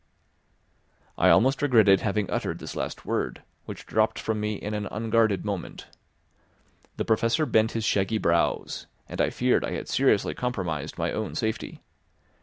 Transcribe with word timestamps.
I 1.15 1.29
almost 1.29 1.61
regretted 1.61 1.99
having 2.01 2.27
uttered 2.31 2.57
this 2.57 2.75
last 2.75 3.05
word, 3.05 3.43
which 3.65 3.85
dropped 3.85 4.17
from 4.17 4.39
me 4.39 4.55
in 4.55 4.73
an 4.73 4.87
unguarded 4.89 5.45
moment. 5.45 5.85
The 6.97 7.05
Professor 7.05 7.45
bent 7.45 7.73
his 7.73 7.83
shaggy 7.85 8.17
brows, 8.17 8.87
and 9.07 9.21
I 9.21 9.29
feared 9.29 9.63
I 9.63 9.73
had 9.73 9.87
seriously 9.87 10.33
compromised 10.33 10.97
my 10.97 11.11
own 11.11 11.35
safety. 11.35 11.83